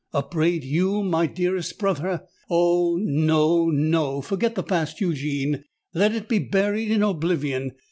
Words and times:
"Upbraid 0.13 0.63
you, 0.63 1.03
my 1.03 1.27
dearest 1.27 1.77
brother! 1.77 2.23
Oh! 2.49 2.97
no—no! 2.99 4.21
Forget 4.21 4.55
the 4.55 4.63
past, 4.63 4.99
Eugene—let 4.99 6.15
it 6.15 6.27
be 6.27 6.39
buried 6.39 6.89
in 6.89 7.03
oblivion. 7.03 7.73